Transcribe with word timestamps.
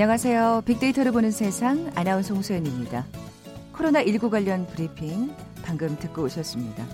안녕하세요. 0.00 0.62
빅데이터를 0.64 1.12
보는 1.12 1.30
세상 1.30 1.92
아나운서 1.94 2.32
홍소연입니다. 2.32 3.04
코로나19 3.74 4.30
관련 4.30 4.66
브리핑 4.66 5.30
방금 5.62 5.94
듣고 5.98 6.22
오셨습니다. 6.22 6.86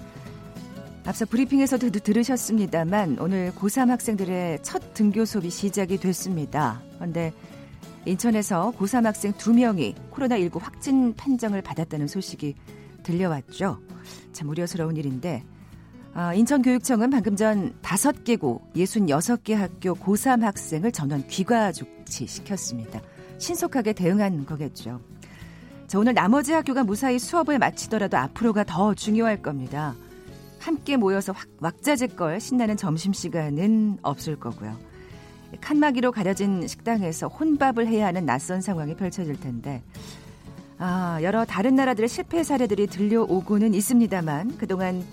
앞서 1.05 1.25
브리핑에서도 1.25 1.89
들으셨습니다만 1.91 3.19
오늘 3.21 3.53
고3 3.53 3.91
학생들의 3.91 4.59
첫 4.65 4.93
등교 4.95 5.25
수업이 5.25 5.51
시작이 5.51 5.99
됐습니다. 5.99 6.83
그런데 6.97 7.33
인천에서 8.07 8.73
고3 8.77 9.05
학생 9.05 9.33
2명이 9.35 9.95
코로나19 10.11 10.61
확진 10.61 11.15
판정을 11.15 11.63
받았다는 11.63 12.09
소식이 12.09 12.57
들려왔죠. 13.05 13.79
참 14.33 14.49
우려스러운 14.49 14.97
일인데 14.97 15.45
아, 16.19 16.33
인천교육청은 16.33 17.11
방금 17.11 17.37
전 17.37 17.75
5개고 17.83 18.63
66개 18.75 19.53
학교 19.53 19.93
고3 19.93 20.41
학생을 20.41 20.91
전원 20.91 21.27
귀가 21.27 21.73
조치시켰습니다. 21.73 23.03
신속하게 23.37 23.93
대응한 23.93 24.47
거겠죠. 24.47 24.99
자, 25.87 25.99
오늘 25.99 26.15
나머지 26.15 26.55
학교가 26.55 26.85
무사히 26.85 27.19
수업을 27.19 27.59
마치더라도 27.59 28.17
앞으로가 28.17 28.65
더 28.65 28.95
중요할 28.95 29.43
겁니다. 29.43 29.95
함께 30.59 30.97
모여서 30.97 31.33
확, 31.33 31.49
왁자지껄 31.61 32.41
신나는 32.41 32.79
점심시간은 32.79 33.99
없을 34.01 34.41
거고요. 34.41 34.75
칸막이로 35.61 36.13
가려진 36.13 36.67
식당에서 36.67 37.29
혼밥을 37.29 37.89
해야 37.89 38.07
하는 38.07 38.25
낯선 38.25 38.63
상황이 38.63 38.97
펼쳐질 38.97 39.39
텐데 39.39 39.83
아, 40.79 41.19
여러 41.21 41.45
다른 41.45 41.75
나라들의 41.75 42.09
실패 42.09 42.43
사례들이 42.43 42.87
들려오고는 42.87 43.75
있습니다만 43.75 44.57
그동안 44.57 45.05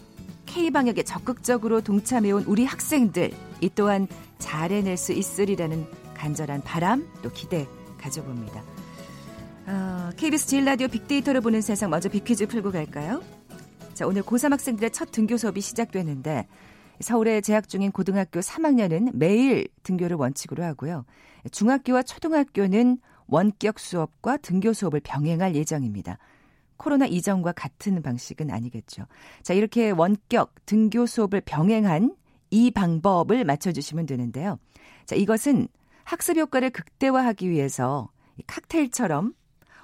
K방역에 0.53 1.01
적극적으로 1.01 1.81
동참해온 1.81 2.43
우리 2.43 2.63
학생들 2.63 3.31
이 3.59 3.69
또한 3.73 4.07
잘 4.37 4.71
해낼 4.71 4.97
수 4.97 5.11
있으리라는 5.11 5.87
간절한 6.13 6.61
바람 6.61 7.09
또 7.23 7.31
기대 7.31 7.67
가져봅니다. 7.97 8.63
어, 9.65 10.11
KBS 10.15 10.45
제일 10.47 10.65
라디오 10.65 10.87
빅데이터를 10.89 11.41
보는 11.41 11.61
세상 11.61 11.89
먼저 11.89 12.07
빅퀴즈 12.07 12.45
풀고 12.45 12.71
갈까요? 12.71 13.23
자, 13.95 14.05
오늘 14.05 14.21
고3 14.21 14.51
학생들의 14.51 14.91
첫 14.91 15.11
등교 15.11 15.37
수업이 15.37 15.59
시작되는데 15.59 16.47
서울에 16.99 17.41
재학 17.41 17.67
중인 17.67 17.91
고등학교 17.91 18.39
3학년은 18.39 19.15
매일 19.15 19.67
등교를 19.81 20.17
원칙으로 20.17 20.63
하고요. 20.63 21.05
중학교와 21.51 22.03
초등학교는 22.03 22.99
원격 23.25 23.79
수업과 23.79 24.37
등교 24.37 24.73
수업을 24.73 24.99
병행할 24.99 25.55
예정입니다. 25.55 26.19
코로나 26.83 27.05
이전과 27.05 27.53
같은 27.53 28.01
방식은 28.01 28.51
아니겠죠. 28.51 29.05
자, 29.41 29.53
이렇게 29.53 29.89
원격 29.89 30.53
등교 30.65 31.05
수업을 31.05 31.39
병행한 31.39 32.13
이 32.49 32.71
방법을 32.71 33.45
맞춰주시면 33.45 34.05
되는데요. 34.05 34.59
자, 35.05 35.15
이것은 35.15 35.69
학습 36.03 36.35
효과를 36.37 36.71
극대화하기 36.71 37.49
위해서 37.49 38.09
칵테일처럼 38.47 39.33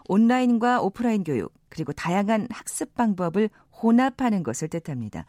온라인과 0.10 0.82
오프라인 0.82 1.24
교육, 1.24 1.54
그리고 1.70 1.94
다양한 1.94 2.50
학습 2.52 2.94
방법을 2.96 3.50
혼합하는 3.82 4.44
것을 4.44 4.68
뜻합니다. 4.68 5.26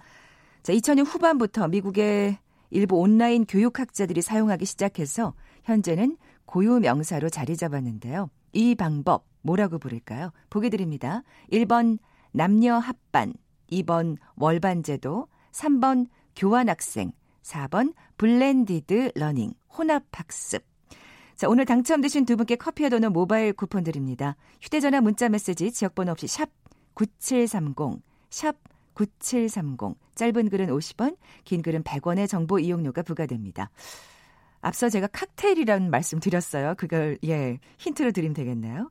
자, 0.64 0.72
2000년 0.72 1.06
후반부터 1.06 1.68
미국의 1.68 2.36
일부 2.70 2.96
온라인 2.96 3.44
교육 3.46 3.78
학자들이 3.78 4.22
사용하기 4.22 4.64
시작해서 4.64 5.34
현재는 5.62 6.16
고유 6.46 6.80
명사로 6.80 7.28
자리 7.28 7.56
잡았는데요. 7.56 8.28
이 8.54 8.74
방법 8.74 9.29
뭐라고 9.42 9.78
부를까요? 9.78 10.32
보기 10.50 10.70
드립니다. 10.70 11.22
1번 11.52 11.98
남녀 12.32 12.76
합반, 12.76 13.32
2번 13.70 14.16
월반 14.36 14.82
제도, 14.82 15.28
3번 15.52 16.06
교환 16.36 16.68
학생, 16.68 17.12
4번 17.42 17.94
blended 18.16 19.12
learning, 19.14 19.52
혼합 19.76 20.04
학습. 20.12 20.64
자, 21.36 21.48
오늘 21.48 21.64
당첨되신 21.64 22.26
두 22.26 22.36
분께 22.36 22.56
커피와 22.56 22.90
도넛 22.90 23.12
모바일 23.12 23.54
쿠폰 23.54 23.82
드립니다. 23.82 24.36
휴대전화 24.60 25.00
문자 25.00 25.28
메시지 25.28 25.72
지역번호 25.72 26.12
없이 26.12 26.26
샵 26.26 26.50
9730, 26.94 28.02
샵 28.28 28.56
9730. 28.92 29.96
짧은 30.14 30.50
글은 30.50 30.66
50원, 30.66 31.16
긴 31.44 31.62
글은 31.62 31.82
100원의 31.82 32.28
정보 32.28 32.58
이용료가 32.58 33.00
부과됩니다. 33.02 33.70
앞서 34.60 34.90
제가 34.90 35.06
칵테일이라는 35.06 35.90
말씀 35.90 36.20
드렸어요. 36.20 36.74
그걸 36.76 37.18
예 37.24 37.58
힌트로 37.78 38.12
드리면 38.12 38.34
되겠나요? 38.34 38.90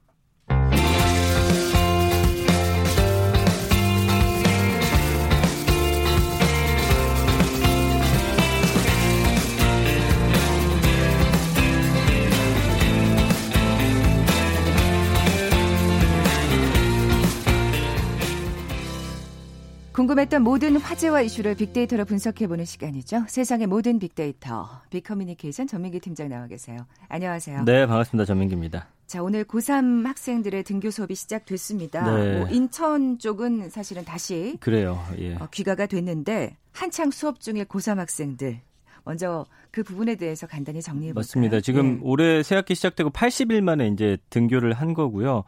궁금했던 20.11 20.41
모든 20.41 20.75
화제와 20.75 21.21
이슈를 21.21 21.55
빅데이터로 21.55 22.05
분석해보는 22.05 22.65
시간이죠. 22.65 23.25
세상의 23.27 23.67
모든 23.67 23.97
빅데이터, 23.97 24.67
빅커뮤니케이션 24.89 25.67
전민기 25.67 25.99
팀장 25.99 26.27
나와 26.27 26.47
계세요. 26.47 26.85
안녕하세요. 27.07 27.63
네, 27.63 27.85
반갑습니다. 27.85 28.25
전민기입니다. 28.25 28.87
자, 29.07 29.23
오늘 29.23 29.45
고3 29.45 30.05
학생들의 30.05 30.63
등교 30.63 30.91
수업이 30.91 31.15
시작됐습니다. 31.15 32.11
네. 32.11 32.39
뭐 32.39 32.47
인천 32.49 33.19
쪽은 33.19 33.69
사실은 33.69 34.03
다시 34.03 34.57
그래요. 34.59 35.01
예. 35.17 35.35
어, 35.35 35.47
귀가가 35.51 35.85
됐는데 35.85 36.57
한창 36.73 37.11
수업 37.11 37.39
중일 37.39 37.65
고3 37.65 37.95
학생들 37.95 38.59
먼저 39.03 39.45
그 39.71 39.83
부분에 39.83 40.15
대해서 40.15 40.45
간단히 40.45 40.81
정리해 40.81 41.13
볼까요? 41.13 41.21
맞습니다. 41.21 41.61
지금 41.61 41.95
네. 41.95 41.99
올해 42.03 42.43
새학기 42.43 42.75
시작되고 42.75 43.11
80일 43.11 43.61
만에 43.61 43.87
이제 43.87 44.17
등교를 44.29 44.73
한 44.73 44.93
거고요. 44.93 45.45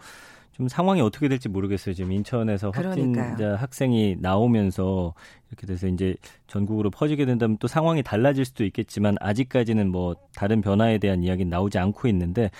좀 0.53 0.67
상황이 0.67 1.01
어떻게 1.01 1.27
될지 1.27 1.49
모르겠어요. 1.49 1.95
지금 1.95 2.11
인천에서 2.11 2.69
확진자 2.69 2.95
그러니까요. 2.95 3.55
학생이 3.55 4.17
나오면서 4.19 5.13
이렇게 5.49 5.65
돼서 5.65 5.87
이제 5.87 6.15
전국으로 6.47 6.89
퍼지게 6.91 7.25
된다면 7.25 7.57
또 7.59 7.67
상황이 7.67 8.03
달라질 8.03 8.45
수도 8.45 8.63
있겠지만 8.63 9.15
아직까지는 9.19 9.89
뭐 9.91 10.15
다른 10.35 10.61
변화에 10.61 10.99
대한 10.99 11.23
이야기는 11.23 11.49
나오지 11.49 11.79
않고 11.79 12.07
있는데 12.09 12.51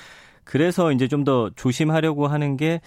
그래서 0.44 0.92
이제 0.92 1.08
좀 1.08 1.24
더 1.24 1.50
조심하려고 1.56 2.28
하는 2.28 2.58
게 2.58 2.82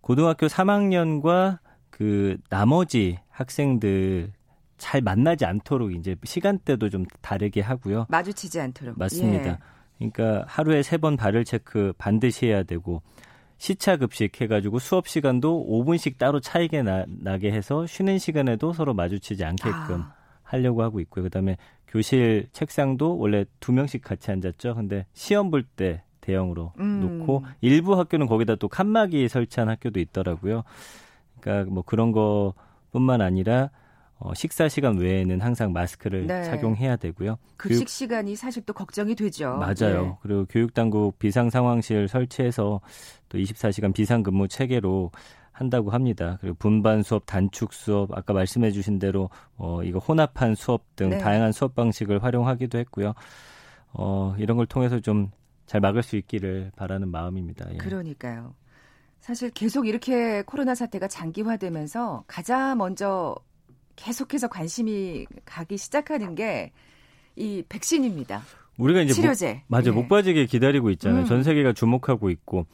고등학교 0.00 0.46
3학년과 0.46 1.58
그 1.90 2.36
나머지 2.50 3.18
학생들 3.30 4.32
잘 4.78 5.00
만나지 5.02 5.44
않도록 5.44 5.94
이제 5.94 6.16
시간대도 6.24 6.90
좀 6.90 7.04
다르게 7.22 7.60
하고요. 7.60 8.06
마주치지 8.08 8.60
않도록. 8.60 8.98
맞습니다. 8.98 9.48
예. 9.50 9.58
그러니까 9.98 10.44
하루에 10.48 10.82
세 10.82 10.96
번 10.98 11.16
발열 11.16 11.44
체크 11.44 11.92
반드시 11.96 12.46
해야 12.46 12.62
되고 12.62 13.02
시차 13.58 13.96
급식 13.96 14.40
해가지고 14.40 14.78
수업 14.78 15.08
시간도 15.08 15.66
5분씩 15.68 16.18
따로 16.18 16.40
차이게 16.40 16.82
나, 16.82 17.04
나게 17.08 17.52
해서 17.52 17.86
쉬는 17.86 18.18
시간에도 18.18 18.72
서로 18.72 18.94
마주치지 18.94 19.44
않게끔 19.44 20.02
아. 20.02 20.14
하려고 20.42 20.82
하고 20.82 21.00
있고요. 21.00 21.24
그다음에 21.24 21.56
교실 21.88 22.48
책상도 22.52 23.18
원래 23.18 23.44
두 23.60 23.72
명씩 23.72 24.02
같이 24.02 24.30
앉았죠. 24.30 24.74
근데 24.74 25.06
시험 25.12 25.50
볼 25.50 25.64
때 25.76 26.02
대형으로 26.20 26.72
음. 26.80 27.18
놓고 27.18 27.44
일부 27.60 27.98
학교는 27.98 28.26
거기다 28.26 28.56
또 28.56 28.68
칸막이 28.68 29.28
설치한 29.28 29.68
학교도 29.68 30.00
있더라고요. 30.00 30.64
그러니까 31.40 31.72
뭐 31.72 31.82
그런 31.84 32.12
거뿐만 32.12 33.20
아니라 33.20 33.70
어, 34.18 34.32
식사 34.34 34.68
시간 34.68 34.96
외에는 34.96 35.40
항상 35.40 35.72
마스크를 35.72 36.26
네. 36.26 36.44
착용해야 36.44 36.96
되고요. 36.96 37.36
급식 37.56 37.80
교육... 37.80 37.88
시간이 37.88 38.36
사실 38.36 38.64
또 38.64 38.72
걱정이 38.72 39.14
되죠. 39.14 39.56
맞아요. 39.56 40.02
네. 40.02 40.12
그리고 40.22 40.46
교육당국 40.46 41.18
비상 41.18 41.50
상황실 41.50 42.08
설치해서 42.08 42.80
또 43.28 43.38
24시간 43.38 43.92
비상 43.92 44.22
근무 44.22 44.48
체계로 44.48 45.10
한다고 45.52 45.90
합니다. 45.90 46.38
그리고 46.40 46.56
분반 46.58 47.02
수업, 47.02 47.24
단축 47.26 47.72
수업, 47.72 48.16
아까 48.16 48.32
말씀해 48.32 48.70
주신 48.72 48.98
대로 48.98 49.30
어 49.56 49.82
이거 49.82 49.98
혼합한 49.98 50.54
수업 50.54 50.96
등 50.96 51.10
네. 51.10 51.18
다양한 51.18 51.52
수업 51.52 51.74
방식을 51.74 52.22
활용하기도 52.22 52.78
했고요. 52.78 53.14
어 53.92 54.34
이런 54.38 54.56
걸 54.56 54.66
통해서 54.66 55.00
좀 55.00 55.30
잘 55.66 55.80
막을 55.80 56.02
수 56.02 56.16
있기를 56.16 56.72
바라는 56.76 57.10
마음입니다. 57.10 57.66
예. 57.72 57.76
그러니까요. 57.76 58.54
사실 59.20 59.50
계속 59.50 59.88
이렇게 59.88 60.42
코로나 60.42 60.74
사태가 60.74 61.08
장기화되면서 61.08 62.24
가장 62.28 62.78
먼저 62.78 63.34
계속해서 63.96 64.48
관심이 64.48 65.26
가기 65.44 65.76
시작하는 65.76 66.34
게 66.34 66.72
이 67.36 67.62
백신입니다. 67.68 68.42
우리가 68.78 69.02
이제 69.02 69.12
치료제. 69.12 69.54
목, 69.54 69.62
맞아 69.68 69.90
네. 69.90 69.96
목 69.96 70.08
빠지게 70.08 70.46
기다리고 70.46 70.90
있잖아요. 70.90 71.22
음. 71.22 71.26
전 71.26 71.42
세계가 71.42 71.72
주목하고 71.74 72.30
있고. 72.30 72.66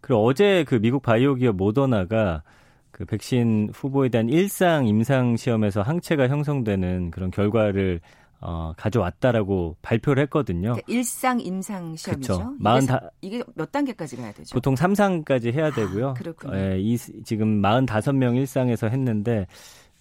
그리고 0.00 0.24
어제 0.24 0.64
그 0.68 0.76
미국 0.80 1.02
바이오 1.02 1.36
기업 1.36 1.56
모더나가 1.56 2.42
그 2.90 3.04
백신 3.04 3.70
후보에 3.72 4.08
대한 4.08 4.28
일상 4.28 4.86
임상 4.86 5.36
시험에서 5.36 5.82
항체가 5.82 6.28
형성되는 6.28 7.10
그런 7.10 7.30
결과를 7.30 8.00
어, 8.40 8.72
가져왔다라고 8.76 9.76
발표를 9.82 10.22
했거든요. 10.24 10.74
그러니까 10.74 10.86
일상 10.86 11.40
임상 11.40 11.96
시험이죠. 11.96 12.54
그렇죠. 12.60 13.00
이게, 13.20 13.36
이게 13.38 13.44
몇 13.56 13.72
단계까지 13.72 14.16
가야 14.16 14.32
되죠? 14.32 14.54
보통 14.54 14.76
3상까지 14.76 15.52
해야 15.52 15.72
되고요. 15.72 16.10
아, 16.10 16.14
그렇군요. 16.14 16.56
예, 16.56 16.78
이, 16.78 16.96
지금 16.96 17.60
45명 17.60 18.36
일상에서 18.36 18.86
했는데 18.88 19.48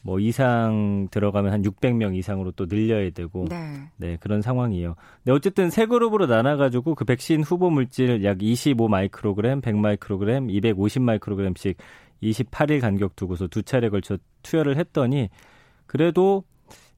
뭐 0.01 0.19
이상 0.19 1.07
들어가면 1.11 1.51
한 1.51 1.61
600명 1.63 2.15
이상으로 2.15 2.51
또 2.51 2.65
늘려야 2.65 3.09
되고 3.09 3.45
네. 3.49 3.89
네, 3.97 4.17
그런 4.19 4.41
상황이에요. 4.41 4.95
근데 5.23 5.31
어쨌든 5.35 5.69
세 5.69 5.85
그룹으로 5.85 6.27
나눠 6.27 6.55
가지고 6.55 6.95
그 6.95 7.03
백신 7.03 7.43
후보 7.43 7.69
물질 7.69 8.23
약 8.23 8.41
25 8.41 8.87
마이크로그램, 8.87 9.61
100 9.61 9.75
마이크로그램, 9.75 10.49
250 10.49 11.01
마이크로그램씩 11.01 11.77
28일 12.23 12.81
간격 12.81 13.15
두고서 13.15 13.47
두 13.47 13.63
차례 13.63 13.89
걸쳐 13.89 14.17
투여를 14.43 14.77
했더니 14.77 15.29
그래도 15.85 16.43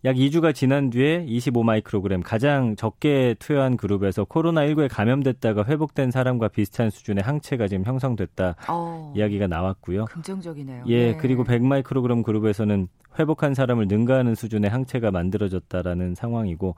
약 0.05 0.15
2주가 0.15 0.55
지난 0.55 0.89
뒤에 0.89 1.25
25 1.27 1.63
마이크로그램 1.63 2.21
가장 2.21 2.77
적게 2.77 3.35
투여한 3.37 3.75
그룹에서 3.75 4.23
코로나19에 4.23 4.87
감염됐다가 4.89 5.65
회복된 5.65 6.09
사람과 6.09 6.47
비슷한 6.47 6.89
수준의 6.89 7.21
항체가 7.21 7.67
지금 7.67 7.83
형성됐다 7.83 8.55
어, 8.69 9.13
이야기가 9.13 9.47
나왔고요. 9.47 10.05
긍정적이네요. 10.05 10.85
예, 10.87 11.11
네. 11.11 11.17
그리고 11.17 11.43
100 11.43 11.63
마이크로그램 11.63 12.23
그룹에서는 12.23 12.87
회복한 13.19 13.53
사람을 13.53 13.87
능가하는 13.89 14.35
수준의 14.35 14.69
항체가 14.69 15.11
만들어졌다라는 15.11 16.15
상황이고 16.15 16.75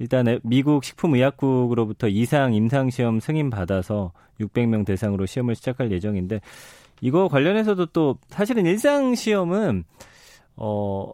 일단 0.00 0.40
미국 0.42 0.82
식품의약국으로부터 0.82 2.08
이상 2.08 2.52
임상시험 2.52 3.20
승인 3.20 3.48
받아서 3.48 4.12
600명 4.40 4.84
대상으로 4.84 5.26
시험을 5.26 5.54
시작할 5.54 5.92
예정인데 5.92 6.40
이거 7.00 7.28
관련해서도 7.28 7.86
또 7.86 8.18
사실은 8.28 8.66
일상 8.66 9.14
시험은 9.14 9.84
어 10.56 11.12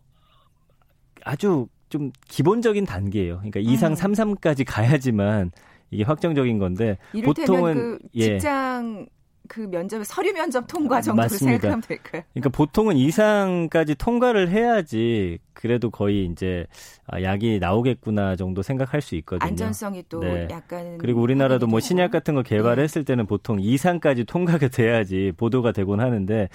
아주 1.25 1.67
좀 1.89 2.11
기본적인 2.29 2.87
단계예요. 2.87 3.37
그러니까 3.39 3.61
2상, 3.61 3.91
음. 3.91 3.95
3상까지 3.95 4.65
가야지만 4.67 5.51
이게 5.91 6.05
확정적인 6.05 6.59
건데 6.59 6.99
보통은 7.25 7.75
그 7.75 7.99
직장 8.19 9.07
예. 9.09 9.23
그 9.49 9.69
면접 9.69 10.03
서류 10.05 10.33
면접 10.33 10.67
통과 10.67 11.03
정도로 11.03 11.25
맞습니다. 11.25 11.47
생각하면 11.47 11.81
될까요? 11.83 12.23
그러니까 12.33 12.49
보통은 12.49 12.97
이상까지 12.97 13.97
통과를 13.97 14.49
해야지 14.49 15.39
그래도 15.53 15.91
거의 15.91 16.25
이제 16.25 16.67
아, 17.07 17.23
약이 17.23 17.59
나오겠구나 17.59 18.37
정도 18.37 18.63
생각할 18.63 19.03
수 19.03 19.15
있거든요. 19.17 19.47
안전성이 19.47 20.05
또 20.09 20.21
네. 20.21 20.49
약간 20.51 20.97
그리고 20.97 21.21
우리나라도 21.21 21.67
뭐 21.67 21.81
신약 21.81 22.11
같은 22.11 22.35
거 22.35 22.43
개발했을 22.43 23.05
네. 23.05 23.13
때는 23.13 23.27
보통 23.27 23.59
이상까지 23.61 24.25
통과가 24.25 24.69
돼야지 24.69 25.33
보도가 25.37 25.73
되곤 25.73 26.01
하는데 26.01 26.49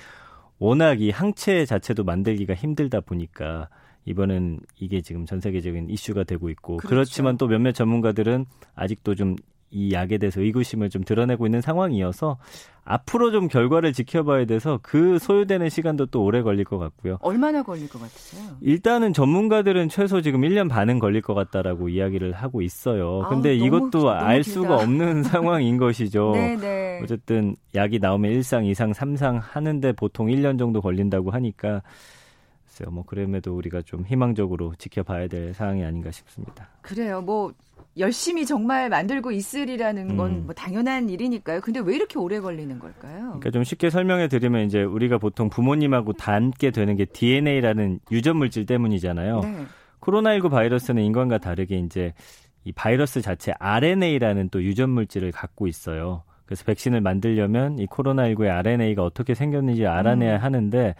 워낙 0.58 1.00
이 1.00 1.12
항체 1.12 1.66
자체도 1.66 2.04
만들기가 2.04 2.56
힘들다 2.56 3.02
보니까 3.02 3.69
이번엔 4.07 4.62
이게 4.80 5.01
지금 5.01 5.25
전 5.25 5.39
세계적인 5.39 5.89
이슈가 5.89 6.24
되고 6.24 6.50
있고 6.50 6.77
그렇죠. 6.77 6.88
그렇지만 6.89 7.38
또 7.38 7.48
몇몇 7.48 7.74
전문가들은 7.74 8.45
아직도 8.75 9.13
좀 9.15 9.36
이 9.69 9.92
약에 9.92 10.18
대해서 10.18 10.42
의구심을 10.42 10.89
좀 10.89 11.04
드러내고 11.04 11.45
있는 11.45 11.59
상황이어서 11.62 12.38
앞으로 12.86 13.31
좀 13.31 13.50
결과를 13.50 13.92
지켜봐야 13.92 14.45
돼서 14.45 14.80
그 14.81 15.19
소요되는 15.19 15.68
시간도 15.68 16.06
또 16.06 16.24
오래 16.24 16.42
걸릴 16.42 16.63
것 16.63 16.77
같고요. 16.77 17.18
얼마나 17.19 17.62
걸릴 17.63 17.89
것 17.89 18.00
같으세요? 18.00 18.56
일단은 18.62 19.12
전문가들은 19.12 19.89
최소 19.89 20.21
지금 20.21 20.42
1년 20.42 20.69
반은 20.69 21.00
걸릴 21.00 21.21
것 21.21 21.33
같다라고 21.33 21.89
이야기를 21.89 22.31
하고 22.31 22.62
있어요. 22.62 23.24
아우, 23.25 23.30
근데 23.30 23.56
이것도 23.56 23.89
너무 24.00 24.09
알 24.09 24.42
길다. 24.42 24.51
수가 24.62 24.75
없는 24.77 25.24
상황인 25.24 25.77
것이죠. 25.77 26.31
네네. 26.31 26.56
네. 26.56 27.00
어쨌든 27.04 27.57
약이 27.75 28.00
나오면 28.00 28.31
1상, 28.31 28.71
2상, 28.71 28.94
3상 28.94 29.39
하는데 29.42 29.92
보통 29.92 30.27
1년 30.27 30.57
정도 30.57 30.81
걸린다고 30.81 31.31
하니까 31.31 31.81
글쎄요. 32.78 32.92
뭐 32.92 33.04
그럼에도 33.04 33.56
우리가 33.56 33.82
좀 33.82 34.06
희망적으로 34.06 34.74
지켜봐야 34.78 35.28
될 35.28 35.54
상황이 35.54 35.84
아닌가 35.84 36.12
싶습니다. 36.12 36.70
그래요. 36.82 37.22
뭐 37.22 37.52
열심히 37.98 38.46
정말 38.46 38.90
만들고 38.90 39.32
있으리라는 39.32 40.18
건뭐 40.18 40.28
음. 40.28 40.48
당연한 40.56 41.10
일이니까요. 41.10 41.62
근데 41.62 41.80
왜 41.80 41.96
이렇게 41.96 42.20
오래 42.20 42.40
걸리는 42.40 42.78
걸까요? 42.78 43.20
그러니까 43.26 43.50
좀 43.50 43.64
쉽게 43.64 43.90
설명해 43.90 44.28
드리면 44.28 44.66
이제 44.66 44.84
우리가 44.84 45.18
보통 45.18 45.50
부모님하고 45.50 46.14
닮게 46.14 46.72
되는 46.72 46.96
게 46.96 47.06
DNA라는 47.06 48.00
유전 48.12 48.38
물질 48.38 48.68
때문이잖아요. 48.68 49.40
네. 49.42 49.66
코로나19 50.02 50.52
바이러스는 50.52 51.02
인간과 51.04 51.40
다르게 51.40 51.78
이제 51.80 52.14
이 52.64 52.72
바이러스 52.72 53.22
자체 53.22 53.54
RNA라는 53.58 54.50
또 54.50 54.62
유전 54.64 54.92
물질을 54.92 55.32
갖고 55.32 55.68
있어요. 55.68 56.24
그래서 56.46 56.64
백신을 56.66 57.02
만들려면 57.02 57.80
이 57.80 57.88
코로나19의 57.88 58.50
RNA가 58.50 59.04
어떻게 59.04 59.34
생겼는지 59.34 59.88
알아내야 59.88 60.36
음. 60.36 60.44
하는데 60.44 60.96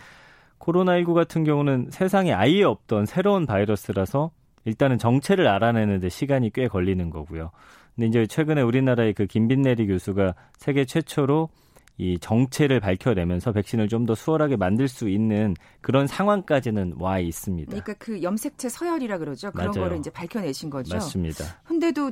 코로나19 0.60 1.14
같은 1.14 1.44
경우는 1.44 1.90
세상에 1.92 2.34
아예 2.34 2.64
없던 2.64 3.06
새로운 3.06 3.46
바이러스라서 3.46 4.32
일단은 4.66 4.98
정체를 4.98 5.48
알아내는데 5.48 6.10
시간이 6.10 6.52
꽤 6.52 6.68
걸리는 6.68 7.10
거고요. 7.10 7.52
근데 7.96 8.08
이제 8.08 8.28
최근에 8.28 8.62
우리나라의 8.62 9.14
그 9.14 9.26
김빈내리 9.26 9.88
교수가 9.88 10.36
세계 10.58 10.86
최초로 10.86 11.50
이 12.00 12.20
정체를 12.20 12.80
밝혀내면서 12.80 13.54
백신을 13.54 13.88
좀 13.88 14.06
더 14.06 14.14
수월하게 14.14 14.56
만들 14.56 14.88
수 14.88 15.10
있는 15.10 15.56
그런 15.82 16.06
상황까지는 16.06 16.94
와 17.00 17.18
있습니다. 17.20 17.70
그러니까 17.72 17.94
그 17.98 18.22
염색체 18.22 18.70
서열이라 18.70 19.18
그러죠. 19.18 19.52
그런 19.52 19.72
맞아요. 19.72 19.86
거를 19.86 19.98
이제 19.98 20.12
밝혀내신 20.12 20.70
거죠. 20.70 20.94
맞습니다. 20.96 21.44
근데도 21.66 22.12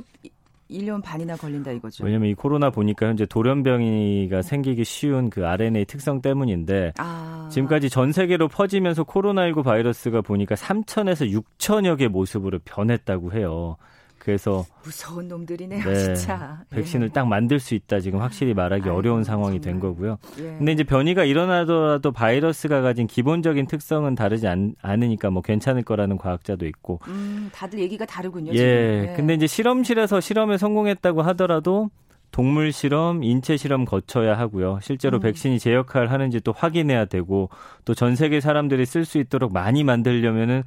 1년 0.70 1.02
반이나 1.02 1.36
걸린다 1.36 1.70
이거죠. 1.72 2.04
왜냐면 2.04 2.28
이 2.28 2.34
코로나 2.34 2.70
보니까 2.70 3.06
현재 3.06 3.24
돌연병이가 3.26 4.42
생기기 4.42 4.84
쉬운 4.84 5.30
그 5.30 5.46
RNA 5.46 5.84
특성 5.84 6.20
때문인데 6.20 6.92
아. 6.98 7.48
지금까지 7.52 7.90
전 7.90 8.12
세계로 8.12 8.48
퍼지면서 8.48 9.04
코로나19 9.04 9.62
바이러스가 9.62 10.22
보니까 10.22 10.54
3천에서 10.54 11.42
6천여 11.58 11.98
개 11.98 12.08
모습으로 12.08 12.58
변했다고 12.64 13.32
해요. 13.32 13.76
그래서 14.26 14.66
무서운 14.82 15.28
놈들이네요, 15.28 15.84
네, 15.84 15.94
진짜. 16.16 16.58
백신을 16.70 17.06
예. 17.06 17.12
딱 17.12 17.28
만들 17.28 17.60
수 17.60 17.76
있다 17.76 18.00
지금 18.00 18.20
확실히 18.20 18.54
말하기 18.54 18.88
아유, 18.88 18.92
어려운 18.96 19.22
상황이 19.22 19.60
정말. 19.60 19.60
된 19.60 19.78
거고요. 19.80 20.18
예. 20.40 20.42
근데 20.58 20.72
이제 20.72 20.82
변이가 20.82 21.22
일어나더라도 21.24 22.10
바이러스가 22.10 22.80
가진 22.80 23.06
기본적인 23.06 23.68
특성은 23.68 24.16
다르지 24.16 24.48
않, 24.48 24.74
않으니까 24.82 25.30
뭐 25.30 25.42
괜찮을 25.42 25.84
거라는 25.84 26.18
과학자도 26.18 26.66
있고. 26.66 26.98
음, 27.06 27.50
다들 27.52 27.78
얘기가 27.78 28.04
다르군요. 28.04 28.50
예. 28.52 28.56
지금. 28.56 28.68
예. 29.10 29.14
근데 29.16 29.34
이제 29.34 29.46
실험실에서 29.46 30.20
실험에 30.20 30.58
성공했다고 30.58 31.22
하더라도 31.22 31.90
동물 32.32 32.72
실험, 32.72 33.22
인체 33.22 33.56
실험 33.56 33.84
거쳐야 33.84 34.36
하고요. 34.36 34.80
실제로 34.82 35.18
음. 35.18 35.20
백신이 35.20 35.60
제 35.60 35.72
역할을 35.72 36.10
하는지 36.10 36.40
또 36.40 36.50
확인해야 36.50 37.04
되고 37.04 37.48
또 37.84 37.94
전 37.94 38.16
세계 38.16 38.40
사람들이 38.40 38.86
쓸 38.86 39.04
수 39.04 39.18
있도록 39.18 39.52
많이 39.52 39.84
만들려면은 39.84 40.64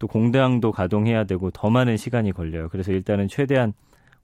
또 0.00 0.08
공장도 0.08 0.72
가동해야 0.72 1.24
되고 1.24 1.50
더 1.52 1.70
많은 1.70 1.96
시간이 1.96 2.32
걸려요. 2.32 2.68
그래서 2.70 2.90
일단은 2.90 3.28
최대한 3.28 3.74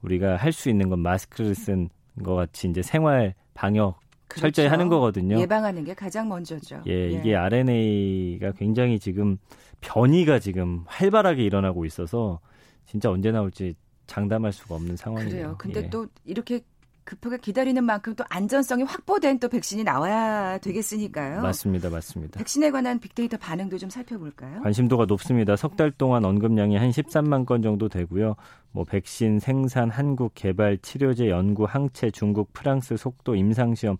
우리가 0.03 0.37
할 0.37 0.53
수 0.53 0.71
있는 0.71 0.89
건 0.89 1.01
마스크를 1.01 1.55
쓴 1.55 1.91
것 2.25 2.35
같이 2.35 2.67
이제 2.67 2.81
생활 2.83 3.35
방역 3.53 4.01
그렇죠. 4.27 4.41
철저히 4.41 4.67
하는 4.69 4.89
거거든요. 4.89 5.39
예방하는 5.39 5.85
게 5.85 5.93
가장 5.95 6.29
먼저죠. 6.29 6.81
예, 6.87 6.93
예, 6.93 7.11
이게 7.11 7.37
RNA가 7.37 8.53
굉장히 8.53 8.99
지금 8.99 9.37
변이가 9.83 10.39
지금 10.39 10.83
활발하게 10.87 11.45
일어나고 11.45 11.85
있어서 11.85 12.41
진짜 12.87 13.11
언제 13.11 13.31
나올지 13.31 13.75
장담할 14.07 14.53
수가 14.53 14.77
없는 14.77 14.97
상황이에요. 14.97 15.31
그래요. 15.31 15.55
근데 15.59 15.81
예. 15.85 15.91
또 15.91 16.07
이렇게 16.25 16.61
급하게 17.07 17.39
기다리는 17.39 17.83
만큼 17.83 18.15
또 18.17 18.25
안전성이 18.29 18.83
확보된 18.83 19.39
또 19.39 19.49
백신이 19.49 19.85
나와야 19.85 20.59
되겠으니까요. 20.59 21.41
맞습니다. 21.41 21.89
맞습니다. 21.89 22.39
백신에 22.39 22.71
관한 22.71 22.99
빅데이터 23.01 23.39
반응도 23.39 23.79
좀 23.79 23.89
살펴볼까요? 23.89 24.61
관심도가 24.63 25.07
높습니다. 25.07 25.57
석 25.57 25.77
달 25.77 25.91
동안 25.91 26.25
언급량이 26.25 26.77
한 26.77 26.91
13만 26.91 27.47
건 27.47 27.63
정도 27.63 27.89
되고요. 27.89 28.35
뭐 28.73 28.85
백신 28.85 29.39
생산, 29.39 29.89
한국 29.89 30.33
개발, 30.35 30.77
치료제 30.79 31.31
연구, 31.31 31.65
항체, 31.65 32.11
중국, 32.11 32.53
프랑스 32.53 32.97
속도, 32.97 33.35
임상 33.37 33.75
시험 33.75 33.97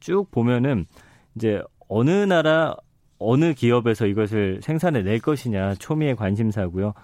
쭉 0.00 0.30
보면은 0.30 0.86
이제 1.34 1.62
어느 1.88 2.10
나라 2.10 2.76
어느 3.18 3.54
기업에서 3.54 4.06
이것을 4.06 4.60
생산해 4.62 5.02
낼 5.02 5.18
것이냐 5.18 5.74
초미의 5.74 6.14
관심사고요. 6.16 6.94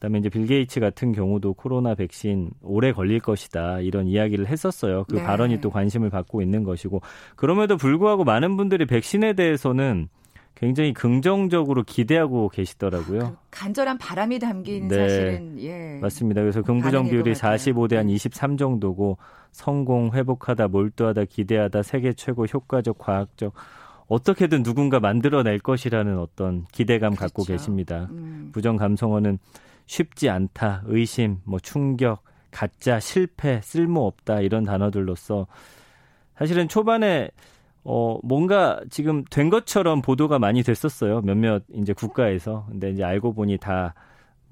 그다음에 0.00 0.18
이제 0.18 0.30
빌 0.30 0.46
게이츠 0.46 0.80
같은 0.80 1.12
경우도 1.12 1.52
코로나 1.52 1.94
백신 1.94 2.50
오래 2.62 2.90
걸릴 2.90 3.20
것이다 3.20 3.80
이런 3.80 4.06
이야기를 4.06 4.46
했었어요. 4.46 5.04
그 5.08 5.16
네. 5.16 5.22
발언이 5.22 5.60
또 5.60 5.70
관심을 5.70 6.08
받고 6.08 6.40
있는 6.40 6.64
것이고 6.64 7.02
그럼에도 7.36 7.76
불구하고 7.76 8.24
많은 8.24 8.56
분들이 8.56 8.86
백신에 8.86 9.34
대해서는 9.34 10.08
굉장히 10.54 10.94
긍정적으로 10.94 11.82
기대하고 11.84 12.48
계시더라고요. 12.48 13.20
그 13.20 13.36
간절한 13.50 13.98
바람이 13.98 14.38
담긴 14.38 14.88
네, 14.88 14.96
사실은 14.96 15.58
예. 15.60 15.98
맞습니다. 16.00 16.40
그래서 16.40 16.62
긍부정 16.62 17.08
비율이 17.08 17.34
45대 17.34 17.96
한 17.96 18.08
23 18.08 18.56
정도고 18.56 19.18
성공, 19.52 20.12
회복하다, 20.12 20.68
몰두하다, 20.68 21.26
기대하다, 21.26 21.82
세계 21.82 22.12
최고 22.14 22.46
효과적, 22.46 22.98
과학적 22.98 23.52
어떻게든 24.08 24.62
누군가 24.62 24.98
만들어낼 24.98 25.58
것이라는 25.60 26.18
어떤 26.18 26.66
기대감 26.72 27.14
그렇죠. 27.14 27.20
갖고 27.20 27.44
계십니다. 27.44 28.08
음. 28.10 28.50
부정 28.52 28.76
감성어는 28.76 29.38
쉽지 29.90 30.28
않다, 30.30 30.82
의심, 30.86 31.38
뭐 31.42 31.58
충격, 31.58 32.22
가짜, 32.52 33.00
실패, 33.00 33.60
쓸모없다 33.60 34.40
이런 34.40 34.62
단어들로서 34.62 35.48
사실은 36.36 36.68
초반에 36.68 37.30
어 37.82 38.20
뭔가 38.22 38.80
지금 38.88 39.24
된 39.24 39.50
것처럼 39.50 40.00
보도가 40.00 40.38
많이 40.38 40.62
됐었어요. 40.62 41.22
몇몇 41.22 41.64
이제 41.74 41.92
국가에서. 41.92 42.66
근데 42.70 42.90
이제 42.92 43.02
알고 43.02 43.32
보니 43.32 43.58
다 43.58 43.94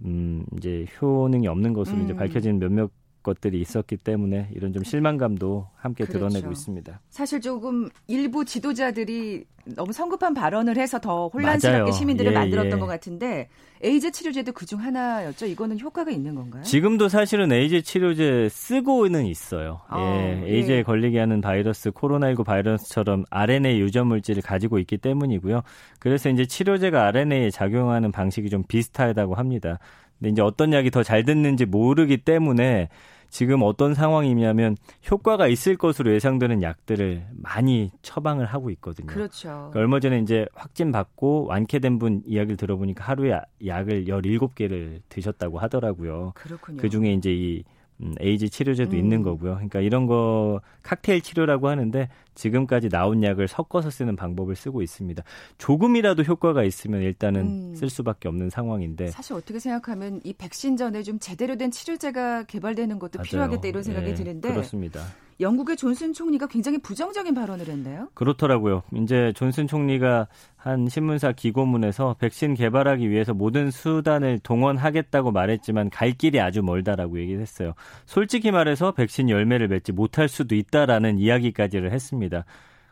음, 0.04 0.44
이제 0.56 0.86
효능이 1.00 1.46
없는 1.46 1.72
것으로 1.72 1.98
음. 1.98 2.04
이제 2.04 2.16
밝혀진 2.16 2.58
몇몇 2.58 2.90
것들이 3.22 3.60
있었기 3.60 3.96
때문에 3.96 4.50
이런 4.54 4.72
좀 4.72 4.84
실망감도 4.84 5.68
함께 5.76 6.04
그렇죠. 6.04 6.18
드러내고 6.18 6.52
있습니다. 6.52 7.00
사실 7.10 7.40
조금 7.40 7.88
일부 8.06 8.44
지도자들이 8.44 9.44
너무 9.76 9.92
성급한 9.92 10.34
발언을 10.34 10.78
해서 10.78 10.98
더 10.98 11.28
혼란스럽게 11.28 11.78
맞아요. 11.78 11.92
시민들을 11.92 12.32
예, 12.32 12.34
만들었던 12.34 12.72
예. 12.72 12.80
것 12.80 12.86
같은데 12.86 13.48
에이즈 13.82 14.12
치료제도 14.12 14.52
그중 14.52 14.80
하나였죠. 14.80 15.46
이거는 15.46 15.78
효과가 15.78 16.10
있는 16.10 16.34
건가요? 16.34 16.62
지금도 16.62 17.08
사실은 17.08 17.52
에이즈 17.52 17.82
치료제 17.82 18.48
쓰고는 18.50 19.26
있어요. 19.26 19.80
아, 19.88 20.00
예, 20.00 20.42
에이즈에 20.46 20.78
예. 20.78 20.82
걸리게 20.82 21.18
하는 21.18 21.40
바이러스 21.40 21.90
코로나19 21.90 22.44
바이러스처럼 22.44 23.24
RNA 23.30 23.78
유전 23.80 24.06
물질을 24.08 24.42
가지고 24.42 24.78
있기 24.78 24.98
때문이고요. 24.98 25.62
그래서 25.98 26.30
이제 26.30 26.46
치료제가 26.46 27.06
RNA에 27.06 27.50
작용하는 27.50 28.10
방식이 28.10 28.48
좀 28.50 28.64
비슷하다고 28.66 29.34
합니다. 29.34 29.78
근데 30.18 30.30
이제 30.30 30.42
어떤 30.42 30.72
약이 30.72 30.90
더 30.90 31.02
잘 31.02 31.24
듣는지 31.24 31.64
모르기 31.64 32.18
때문에 32.18 32.88
지금 33.30 33.60
어떤 33.62 33.94
상황이냐면 33.94 34.76
효과가 35.10 35.48
있을 35.48 35.76
것으로 35.76 36.12
예상되는 36.14 36.62
약들을 36.62 37.26
많이 37.42 37.90
처방을 38.02 38.46
하고 38.46 38.70
있거든요. 38.70 39.06
그렇죠. 39.06 39.48
그러니까 39.48 39.80
얼마 39.80 40.00
전에 40.00 40.18
이제 40.20 40.46
확진 40.54 40.92
받고 40.92 41.44
완쾌된 41.46 41.98
분 41.98 42.22
이야기를 42.24 42.56
들어보니까 42.56 43.04
하루에 43.04 43.38
약을 43.64 44.06
17개를 44.06 45.00
드셨다고 45.10 45.58
하더라고요. 45.58 46.32
그렇군요. 46.34 46.78
그 46.78 46.88
중에 46.88 47.12
이제 47.12 47.30
이 47.30 47.62
음, 48.00 48.14
에이즈 48.20 48.48
치료제도 48.48 48.92
음. 48.92 48.98
있는 48.98 49.22
거고요. 49.22 49.54
그러니까 49.54 49.80
이런 49.80 50.06
거 50.06 50.60
칵테일 50.82 51.20
치료라고 51.20 51.68
하는데 51.68 52.08
지금까지 52.34 52.88
나온 52.88 53.22
약을 53.22 53.48
섞어서 53.48 53.90
쓰는 53.90 54.14
방법을 54.14 54.54
쓰고 54.54 54.82
있습니다. 54.82 55.22
조금이라도 55.58 56.22
효과가 56.22 56.62
있으면 56.62 57.02
일단은 57.02 57.40
음. 57.40 57.74
쓸 57.74 57.90
수밖에 57.90 58.28
없는 58.28 58.50
상황인데 58.50 59.08
사실 59.08 59.34
어떻게 59.34 59.58
생각하면 59.58 60.20
이 60.22 60.32
백신 60.32 60.76
전에 60.76 61.02
좀 61.02 61.18
제대로 61.18 61.56
된 61.56 61.70
치료제가 61.70 62.44
개발되는 62.44 62.98
것도 62.98 63.18
맞아요. 63.18 63.24
필요하겠다 63.24 63.68
이런 63.68 63.82
생각이 63.82 64.06
네, 64.06 64.14
드는데 64.14 64.50
그렇습니다. 64.50 65.00
영국의 65.40 65.76
존슨 65.76 66.12
총리가 66.12 66.48
굉장히 66.48 66.78
부정적인 66.78 67.34
발언을 67.34 67.68
했네요. 67.68 68.08
그렇더라고요. 68.14 68.82
이제 68.94 69.32
존슨 69.36 69.66
총리가 69.66 70.26
한 70.56 70.88
신문사 70.88 71.32
기고문에서 71.32 72.16
백신 72.18 72.54
개발하기 72.54 73.08
위해서 73.08 73.34
모든 73.34 73.70
수단을 73.70 74.40
동원하겠다고 74.40 75.30
말했지만 75.30 75.90
갈 75.90 76.12
길이 76.12 76.40
아주 76.40 76.62
멀다라고 76.62 77.20
얘기를 77.20 77.40
했어요. 77.40 77.74
솔직히 78.04 78.50
말해서 78.50 78.92
백신 78.92 79.30
열매를 79.30 79.68
맺지 79.68 79.92
못할 79.92 80.28
수도 80.28 80.56
있다라는 80.56 81.18
이야기까지를 81.18 81.92
했습니다. 81.92 82.44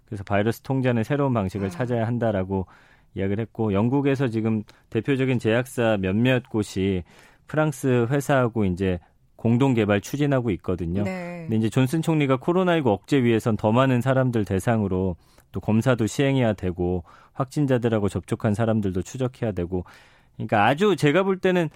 그래서 0.06 0.22
바이러스 0.22 0.60
통제는 0.60 1.02
새로운 1.02 1.34
방식을 1.34 1.66
아. 1.66 1.70
찾아야 1.70 2.06
한다라고 2.06 2.66
이야기를 3.16 3.42
했고 3.42 3.72
영국에서 3.72 4.28
지금 4.28 4.62
대표적인 4.90 5.38
제약사 5.38 5.96
몇몇 6.00 6.48
곳이 6.48 7.02
프랑스 7.48 8.06
회사하고 8.10 8.64
이제 8.64 9.00
공동 9.46 9.74
개발 9.74 10.00
추진하고 10.00 10.50
있거든요. 10.50 11.04
네. 11.04 11.42
근데 11.42 11.56
이제 11.56 11.70
존슨 11.70 12.02
총리가 12.02 12.38
코로나19 12.38 12.88
억제 12.88 13.22
위해선 13.22 13.56
더 13.56 13.70
많은 13.70 14.00
사람들 14.00 14.44
대상으로 14.44 15.14
또 15.52 15.60
검사도 15.60 16.08
시행해야 16.08 16.54
되고 16.54 17.04
확진자들하고 17.32 18.08
접촉한 18.08 18.54
사람들도 18.54 19.02
추적해야 19.02 19.52
되고 19.52 19.84
그러니까 20.34 20.66
아주 20.66 20.96
제가 20.96 21.22
볼 21.22 21.38
때는 21.38 21.70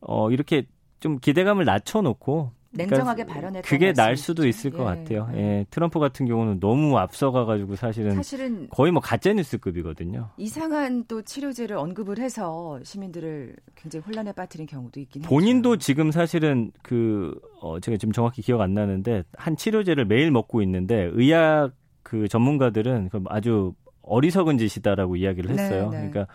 어 0.00 0.32
이렇게 0.32 0.64
좀 0.98 1.20
기대감을 1.20 1.64
낮춰놓고 1.64 2.50
냉정하게 2.72 3.24
그러니까 3.24 3.34
발언했던 3.34 3.68
그게 3.68 3.92
날 3.92 4.16
수도 4.16 4.46
있을 4.46 4.72
예. 4.72 4.76
것 4.76 4.84
같아요. 4.84 5.28
예. 5.34 5.66
트럼프 5.70 5.98
같은 5.98 6.26
경우는 6.26 6.60
너무 6.60 6.96
앞서가가지고 6.98 7.76
사실은, 7.76 8.14
사실은 8.14 8.68
거의 8.70 8.92
뭐 8.92 9.00
가짜 9.00 9.32
뉴스급이거든요. 9.32 10.30
이상한 10.36 11.04
또 11.08 11.22
치료제를 11.22 11.76
언급을 11.76 12.18
해서 12.18 12.78
시민들을 12.84 13.56
굉장히 13.74 14.04
혼란에 14.04 14.32
빠뜨린 14.32 14.66
경우도 14.66 15.00
있긴 15.00 15.22
본인도 15.22 15.72
했죠. 15.72 15.84
지금 15.84 16.10
사실은 16.12 16.70
그 16.82 17.34
어, 17.60 17.80
제가 17.80 17.96
지금 17.96 18.12
정확히 18.12 18.40
기억 18.42 18.60
안 18.60 18.72
나는데 18.72 19.24
한 19.34 19.56
치료제를 19.56 20.04
매일 20.04 20.30
먹고 20.30 20.62
있는데 20.62 21.10
의학 21.12 21.72
그 22.02 22.28
전문가들은 22.28 23.10
아주 23.26 23.74
어리석은 24.02 24.58
짓이다라고 24.58 25.16
이야기를 25.16 25.50
했어요. 25.50 25.90
네, 25.90 26.02
네. 26.02 26.10
그러니까 26.10 26.32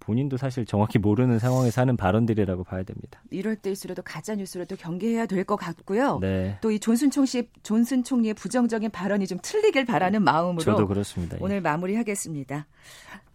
본인도 0.00 0.36
사실 0.36 0.66
정확히 0.66 0.98
모르는 0.98 1.38
상황에서 1.38 1.80
하는 1.82 1.96
발언들이라고 1.96 2.64
봐야 2.64 2.82
됩니다. 2.82 3.22
이럴 3.30 3.56
때일수록 3.56 3.96
가짜 4.04 4.34
뉴스로도 4.34 4.76
경계해야 4.76 5.26
될 5.26 5.44
것 5.44 5.56
같고요. 5.56 6.18
네. 6.20 6.58
또 6.60 6.70
이 6.70 6.78
존슨 6.78 7.10
총씨 7.10 7.48
존슨 7.62 8.02
총리의 8.04 8.34
부정적인 8.34 8.90
발언이 8.90 9.26
좀 9.26 9.38
틀리길 9.42 9.84
바라는 9.86 10.22
마음으로 10.22 10.62
저도 10.62 10.86
그렇습니다. 10.86 11.36
예. 11.36 11.40
오늘 11.42 11.60
마무리하겠습니다. 11.60 12.66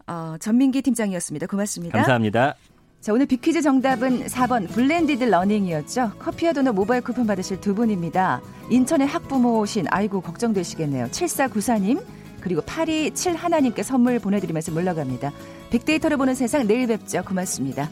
어, 0.08 0.36
전민기 0.40 0.82
팀장이었습니다. 0.82 1.48
고맙습니다. 1.48 1.98
감사합니다. 1.98 2.56
자, 3.02 3.14
오늘 3.14 3.26
비퀴즈 3.28 3.62
정답은 3.62 4.26
4번 4.26 4.68
blended 4.70 5.24
learning이었죠. 5.26 6.12
커피와 6.20 6.54
도넛 6.54 6.74
모바일 6.76 7.02
쿠폰 7.02 7.28
받으실 7.28 7.60
두 7.62 7.76
분입니다. 7.76 8.42
인천의 8.72 9.08
학부모신 9.08 9.86
아이고 9.90 10.22
걱정되시겠네요. 10.22 11.06
7494님 11.08 12.04
그리고 12.46 12.62
8271님께 12.62 13.82
선물 13.82 14.20
보내드리면서 14.20 14.72
물러갑니다. 14.72 15.32
빅데이터를 15.72 16.18
보는 16.18 16.36
세상 16.36 16.68
내일 16.68 16.86
뵙죠. 16.86 17.24
고맙습니다. 17.24 17.90